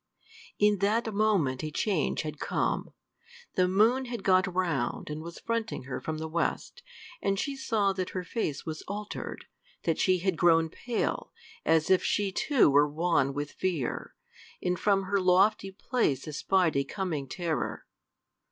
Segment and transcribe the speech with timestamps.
[0.57, 2.91] In that moment a change had come.
[3.53, 6.81] The moon had got round, and was fronting her from the west,
[7.21, 9.45] and she saw that her face was altered,
[9.83, 11.31] that she had grown pale,
[11.67, 14.15] as if she too were wan with fear,
[14.59, 17.85] and from her lofty place espied a coming terror.